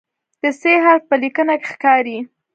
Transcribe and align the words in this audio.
د 0.41 0.43
"ث" 0.59 0.61
حرف 0.85 1.03
په 1.09 1.15
لیکنه 1.23 1.53
کې 1.59 1.67
ښکاري. 1.71 2.17